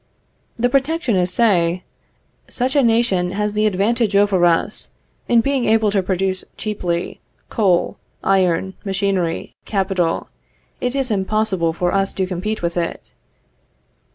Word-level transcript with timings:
The 0.57 0.67
protectionists 0.67 1.37
say, 1.37 1.83
Such 2.47 2.75
a 2.75 2.81
nation 2.81 3.33
has 3.33 3.53
the 3.53 3.67
advantage 3.67 4.15
over 4.15 4.43
us, 4.45 4.89
in 5.27 5.41
being 5.41 5.65
able 5.65 5.91
to 5.91 6.01
procure 6.01 6.33
cheaply, 6.57 7.21
coal, 7.51 7.97
iron, 8.23 8.73
machinery, 8.83 9.53
capital; 9.65 10.27
it 10.79 10.95
is 10.95 11.11
impossible 11.11 11.71
for 11.71 11.93
us 11.93 12.13
to 12.13 12.25
compete 12.25 12.63
with 12.63 12.77
it. 12.77 13.13